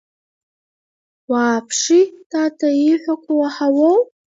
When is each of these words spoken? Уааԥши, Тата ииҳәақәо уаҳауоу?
Уааԥши, 1.29 2.01
Тата 2.29 2.69
ииҳәақәо 2.73 3.31
уаҳауоу? 3.39 3.97